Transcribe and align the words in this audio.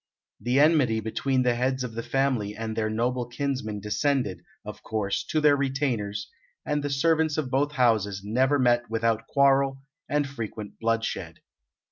The 0.39 0.59
enmity 0.59 0.99
between 0.99 1.43
the 1.43 1.53
heads 1.53 1.83
of 1.83 1.93
the 1.93 2.01
family 2.01 2.55
and 2.55 2.75
their 2.75 2.89
noble 2.89 3.27
kinsmen 3.27 3.79
descended, 3.79 4.41
of 4.65 4.81
course, 4.81 5.23
to 5.25 5.39
their 5.39 5.55
retainers, 5.55 6.27
and 6.65 6.81
the 6.83 6.89
servants 6.89 7.37
of 7.37 7.51
both 7.51 7.73
houses 7.73 8.23
never 8.25 8.57
met 8.57 8.89
without 8.89 9.27
quarrel, 9.27 9.83
and 10.09 10.27
frequent 10.27 10.79
bloodshed. 10.79 11.41